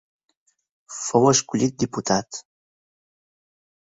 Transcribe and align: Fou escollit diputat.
Fou 0.99 1.27
escollit 1.33 1.77
diputat. 1.85 2.41